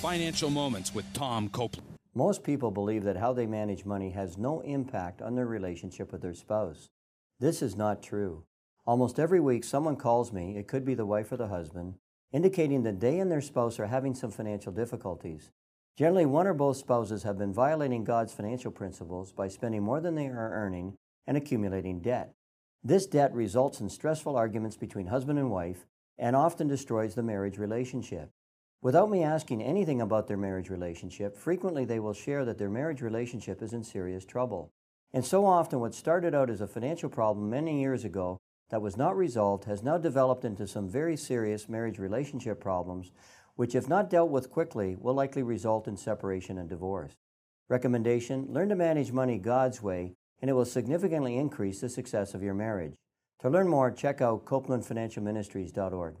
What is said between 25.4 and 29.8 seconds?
wife and often destroys the marriage relationship. Without me asking